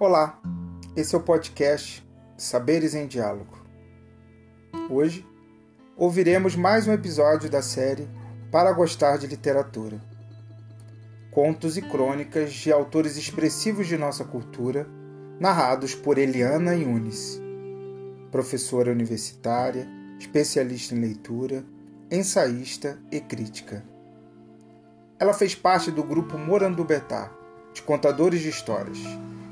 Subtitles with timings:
[0.00, 0.40] Olá,
[0.94, 3.58] esse é o podcast Saberes em Diálogo.
[4.88, 5.26] Hoje
[5.96, 8.08] ouviremos mais um episódio da série
[8.48, 10.00] Para Gostar de Literatura.
[11.32, 14.86] Contos e crônicas de autores expressivos de nossa cultura,
[15.40, 17.40] narrados por Eliana Yunis,
[18.30, 19.84] professora universitária,
[20.16, 21.64] especialista em leitura,
[22.08, 23.84] ensaísta e crítica.
[25.18, 27.36] Ela fez parte do grupo Morandubetá,
[27.78, 28.98] de contadores de histórias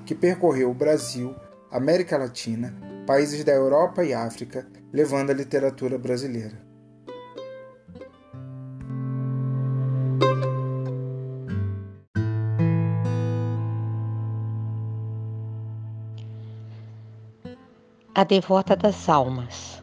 [0.04, 1.34] que percorreu o Brasil,
[1.70, 2.74] América Latina,
[3.06, 6.64] países da Europa e África, levando a literatura brasileira.
[18.14, 19.82] A Devota das Almas,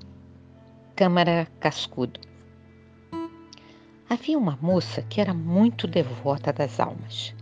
[0.95, 2.19] Câmara Cascudo.
[4.09, 7.33] Havia uma moça que era muito devota das almas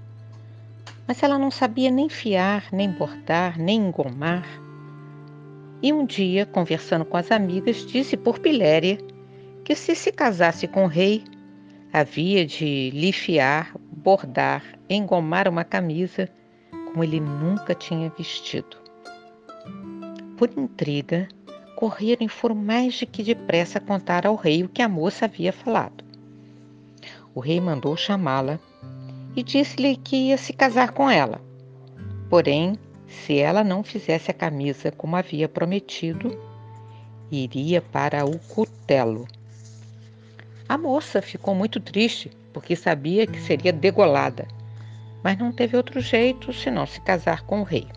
[1.11, 4.47] mas ela não sabia nem fiar, nem bordar, nem engomar.
[5.83, 8.97] E um dia, conversando com as amigas, disse por Piléria
[9.65, 11.25] que se se casasse com o rei,
[11.91, 16.29] havia de lhe fiar, bordar, engomar uma camisa
[16.71, 18.77] como ele nunca tinha vestido.
[20.37, 21.27] Por intriga,
[21.75, 25.51] correram e foram mais de que depressa contar ao rei o que a moça havia
[25.51, 26.05] falado.
[27.35, 28.61] O rei mandou chamá-la
[29.35, 31.41] e disse-lhe que ia se casar com ela.
[32.29, 36.37] Porém, se ela não fizesse a camisa como havia prometido,
[37.31, 39.27] iria para o cutelo.
[40.67, 44.47] A moça ficou muito triste, porque sabia que seria degolada,
[45.23, 47.87] mas não teve outro jeito senão se casar com o rei.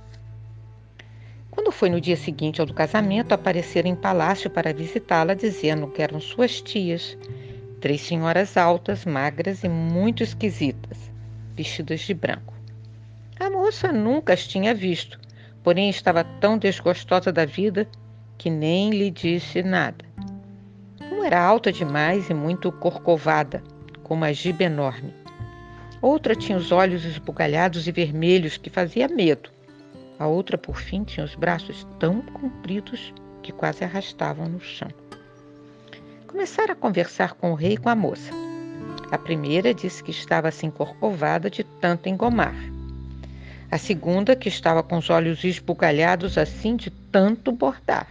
[1.51, 6.03] Quando foi no dia seguinte ao do casamento, apareceram em palácio para visitá-la, dizendo que
[6.03, 7.17] eram suas tias,
[7.81, 11.14] três senhoras altas, magras e muito esquisitas
[11.55, 12.55] vestidas de branco.
[13.39, 15.19] A moça nunca as tinha visto,
[15.63, 17.89] porém estava tão desgostosa da vida
[18.39, 20.05] que nem lhe disse nada.
[21.11, 23.63] Uma era alta demais e muito corcovada,
[24.03, 25.13] com uma giba enorme.
[26.03, 29.51] Outra tinha os olhos esbugalhados e vermelhos que fazia medo.
[30.19, 33.13] A outra, por fim, tinha os braços tão compridos
[33.43, 34.89] que quase arrastavam no chão.
[36.27, 38.44] Começaram a conversar com o rei e com a moça.
[39.14, 42.57] A primeira disse que estava assim corcovada de tanto engomar.
[43.70, 48.08] A segunda que estava com os olhos esbugalhados assim de tanto bordar.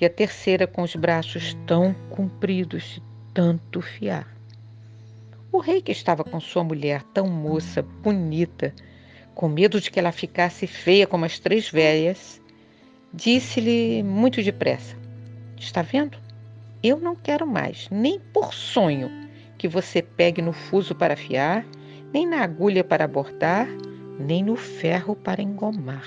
[0.00, 4.26] E a terceira com os braços tão compridos de tanto fiar.
[5.52, 8.74] O rei que estava com sua mulher tão moça, bonita,
[9.32, 12.42] com medo de que ela ficasse feia como as três velhas,
[13.12, 14.96] disse-lhe muito depressa:
[15.56, 16.18] Está vendo?
[16.82, 19.23] Eu não quero mais, nem por sonho,
[19.64, 21.64] que você pegue no fuso para afiar,
[22.12, 23.66] nem na agulha para bordar,
[24.18, 26.04] nem no ferro para engomar.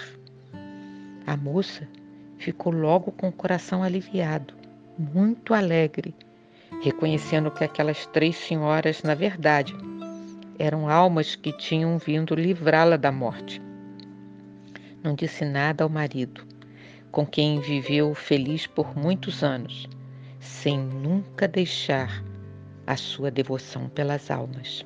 [1.25, 1.87] A moça
[2.37, 4.53] ficou logo com o coração aliviado,
[4.95, 6.13] muito alegre,
[6.83, 9.75] reconhecendo que aquelas três senhoras, na verdade,
[10.59, 13.59] eram almas que tinham vindo livrá-la da morte.
[15.03, 16.45] Não disse nada ao marido,
[17.11, 19.89] com quem viveu feliz por muitos anos,
[20.39, 22.26] sem nunca deixar
[22.87, 24.85] a sua devoção pelas almas.